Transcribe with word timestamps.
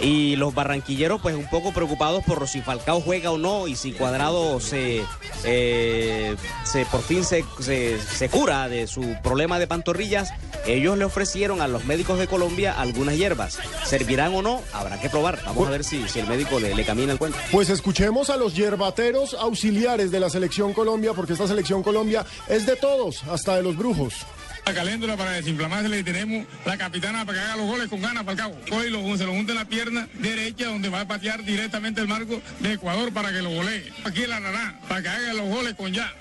Y 0.00 0.34
los 0.36 0.52
barranquilleros, 0.54 1.20
pues 1.20 1.36
un 1.36 1.48
poco 1.48 1.72
preocupados 1.72 2.24
por 2.24 2.48
si 2.48 2.60
Falcao 2.60 3.00
juega 3.00 3.30
o 3.30 3.38
no 3.38 3.68
y 3.68 3.76
si 3.76 3.92
Cuadrado 3.92 4.58
se, 4.58 5.02
eh, 5.44 6.34
se 6.64 6.84
por 6.86 7.02
fin 7.02 7.24
se, 7.24 7.44
se- 7.60 8.00
se 8.00 8.28
cura 8.28 8.68
de 8.68 8.86
su 8.88 9.16
problema 9.22 9.58
de 9.60 9.66
pantorrillas. 9.68 10.30
Ellos 10.66 10.96
le 10.96 11.04
ofrecieron 11.04 11.60
a 11.60 11.68
los 11.68 11.84
médicos 11.84 12.18
de 12.18 12.26
Colombia 12.26 12.72
algunas 12.72 13.16
hierbas. 13.16 13.58
¿Servirán 13.84 14.34
o 14.34 14.42
no? 14.42 14.62
Habrá 14.72 15.00
que 15.00 15.10
probar. 15.10 15.40
Vamos 15.44 15.66
a 15.66 15.70
ver 15.70 15.84
si, 15.84 16.08
si 16.08 16.20
el 16.20 16.26
médico 16.26 16.60
le, 16.60 16.74
le 16.74 16.84
camina 16.84 17.12
el 17.12 17.18
cuento. 17.18 17.38
Pues 17.50 17.68
escuchemos 17.70 18.30
a 18.30 18.36
los 18.36 18.54
yerbateros 18.54 19.34
auxiliares 19.34 20.10
de 20.10 20.20
la 20.20 20.30
selección 20.30 20.72
Colombia, 20.72 21.12
porque 21.14 21.32
esta 21.32 21.46
selección 21.46 21.82
Colombia 21.82 22.24
es 22.48 22.66
de 22.66 22.76
todos, 22.76 23.24
hasta 23.24 23.56
de 23.56 23.62
los 23.62 23.76
brujos. 23.76 24.14
La 24.64 24.72
caléndula 24.72 25.16
para 25.16 25.32
desinflamarse 25.32 25.88
le 25.88 26.04
tenemos 26.04 26.46
la 26.64 26.78
capitana 26.78 27.26
para 27.26 27.36
que 27.36 27.44
haga 27.44 27.56
los 27.56 27.66
goles 27.66 27.88
con 27.88 28.00
ganas 28.00 28.22
para 28.22 28.32
el 28.32 28.38
cabo. 28.38 28.56
Hoy 28.70 28.90
lo, 28.90 29.16
se 29.18 29.24
lo 29.24 29.32
junta 29.32 29.52
en 29.52 29.58
la 29.58 29.64
pierna 29.64 30.08
derecha 30.14 30.66
donde 30.66 30.88
va 30.88 31.00
a 31.00 31.08
patear 31.08 31.42
directamente 31.42 32.00
el 32.00 32.06
marco 32.06 32.40
de 32.60 32.74
Ecuador 32.74 33.12
para 33.12 33.32
que 33.32 33.42
lo 33.42 33.50
golee. 33.50 33.92
Aquí 34.04 34.24
la 34.24 34.38
naranja 34.38 34.78
para 34.88 35.02
que 35.02 35.08
haga 35.08 35.32
los 35.32 35.48
goles 35.48 35.74
con 35.74 35.92
ya. 35.92 36.14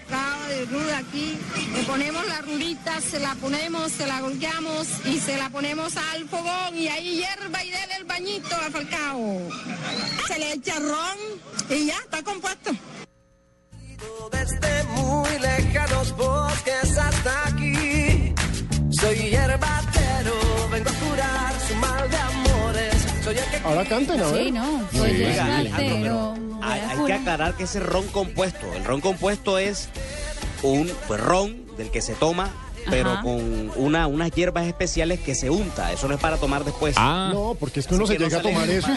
De 0.52 0.66
ruda 0.66 0.98
aquí, 0.98 1.40
le 1.74 1.84
ponemos 1.84 2.28
la 2.28 2.42
rulita, 2.42 3.00
se 3.00 3.20
la 3.20 3.36
ponemos, 3.36 3.90
se 3.90 4.06
la 4.06 4.20
golpeamos 4.20 4.86
y 5.06 5.18
se 5.18 5.38
la 5.38 5.50
ponemos 5.50 5.96
al 5.96 6.28
fogón 6.28 6.78
y 6.78 6.90
ahí 6.90 7.22
hierba 7.22 7.64
y 7.64 7.72
dele 7.72 7.96
el 8.00 8.04
bañito 8.04 8.54
a 8.58 8.70
Falcao. 8.70 9.50
Se 10.28 10.38
le 10.38 10.52
echa 10.52 10.78
ron 10.78 11.18
y 11.70 11.86
ya 11.86 11.96
está 12.00 12.22
compuesto. 12.22 12.72
Desde 14.32 14.84
muy 14.90 15.40
lejanos 15.40 16.18
bosques 16.18 16.98
hasta 16.98 17.48
aquí. 17.48 18.34
Soy 18.92 19.16
hierbatero, 19.16 20.70
vengo 20.70 20.90
a 20.90 20.94
curar 20.94 21.54
su 21.66 21.76
mal 21.76 22.10
de 22.10 22.18
amores. 22.18 23.08
Soy 23.24 23.38
el 23.38 23.46
que 23.46 23.58
Ahora 23.64 23.86
canten, 23.86 24.20
a 24.22 24.28
ver. 24.28 24.44
Sí, 24.44 24.52
no, 24.52 24.88
altero. 25.00 26.34
Hay, 26.62 26.82
hay 26.82 27.06
que 27.06 27.14
aclarar 27.14 27.56
que 27.56 27.64
ese 27.64 27.80
ron 27.80 28.06
compuesto, 28.10 28.74
el 28.74 28.84
ron 28.84 29.00
compuesto 29.00 29.58
es 29.58 29.90
un 30.64 30.90
pues, 31.08 31.20
ron 31.20 31.58
del 31.78 31.90
que 31.90 32.02
se 32.02 32.14
toma, 32.14 32.50
pero 32.90 33.12
Ajá. 33.12 33.22
con 33.22 33.72
una, 33.76 34.08
unas 34.08 34.32
hierbas 34.32 34.66
especiales 34.66 35.20
que 35.20 35.36
se 35.36 35.52
unta. 35.52 35.92
Eso 35.94 36.08
no 36.08 36.16
es 36.16 36.20
para 36.20 36.38
tomar 36.38 36.66
después. 36.66 36.96
No, 36.98 37.56
porque 37.60 37.80
es 37.80 37.86
que 37.88 37.94
uno 37.94 38.06
Así 38.06 38.14
se 38.14 38.18
que 38.18 38.24
no 38.24 38.30
llega 38.30 38.40
a 38.40 38.42
tomar 38.42 38.70
eso. 38.70 38.88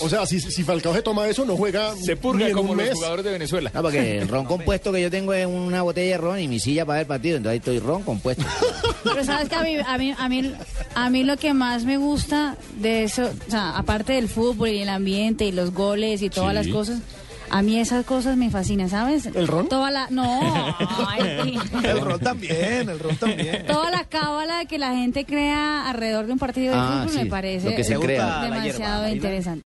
O 0.00 0.08
sea, 0.08 0.26
si, 0.26 0.40
si 0.40 0.64
Falcao 0.64 0.92
se 0.94 1.00
toma 1.02 1.28
eso, 1.28 1.44
no 1.44 1.56
juega 1.56 1.94
Se 1.96 2.14
ni 2.14 2.20
purga 2.20 2.48
en 2.48 2.54
como 2.54 2.72
un 2.72 2.78
los 2.78 2.86
mes. 2.86 2.94
jugadores 2.94 3.24
de 3.24 3.30
Venezuela. 3.30 3.70
No, 3.72 3.82
porque 3.82 4.18
el 4.18 4.26
ron 4.28 4.44
compuesto 4.46 4.90
que 4.92 5.00
yo 5.00 5.10
tengo 5.12 5.32
es 5.32 5.46
una 5.46 5.82
botella 5.82 6.10
de 6.12 6.18
ron 6.18 6.40
y 6.40 6.48
mi 6.48 6.58
silla 6.58 6.84
para 6.84 6.96
ver 6.98 7.02
el 7.02 7.06
partido, 7.08 7.36
entonces 7.36 7.52
ahí 7.52 7.58
estoy 7.58 7.78
ron 7.78 8.02
compuesto. 8.02 8.44
Pero 9.04 9.24
sabes 9.24 9.48
que 9.48 9.54
a 9.54 9.62
mí, 9.62 9.76
a 9.76 9.96
mí, 9.96 10.14
a 10.18 10.28
mí, 10.28 10.52
a 10.96 11.10
mí 11.10 11.22
lo 11.22 11.36
que 11.36 11.54
más 11.54 11.84
me 11.84 11.98
gusta 11.98 12.56
de 12.78 13.04
eso, 13.04 13.30
o 13.46 13.50
sea, 13.50 13.70
aparte 13.76 14.14
del 14.14 14.28
fútbol 14.28 14.70
y 14.70 14.80
el 14.82 14.88
ambiente 14.88 15.44
y 15.44 15.52
los 15.52 15.72
goles 15.72 16.20
y 16.22 16.30
todas 16.30 16.52
las 16.52 16.66
cosas, 16.66 16.98
a 17.50 17.62
mí 17.62 17.78
esas 17.78 18.04
cosas 18.04 18.36
me 18.36 18.50
fascinan, 18.50 18.88
¿sabes? 18.88 19.26
¿El 19.26 19.46
ron? 19.48 19.68
Toda 19.68 19.90
la, 19.90 20.06
no, 20.10 20.22
ay, 21.08 21.58
El 21.84 22.00
ron 22.00 22.20
también, 22.20 22.88
el 22.88 22.98
ron 22.98 23.16
también. 23.16 23.66
toda 23.66 23.90
la 23.90 24.04
cábala 24.04 24.64
que 24.66 24.78
la 24.78 24.94
gente 24.94 25.24
crea 25.24 25.88
alrededor 25.88 26.26
de 26.26 26.32
un 26.32 26.38
partido 26.38 26.72
de 26.74 26.78
Ah, 26.80 27.00
fútbol 27.02 27.10
sí, 27.18 27.24
me 27.24 27.26
parece 27.30 27.70
lo 27.70 27.76
que 27.76 27.84
se 27.84 27.90
¿Te 27.90 27.96
gusta 27.96 28.06
crea. 28.12 28.24
la 28.26 28.40
hierba, 28.40 28.56
demasiado 28.62 29.08
interesante. 29.08 29.58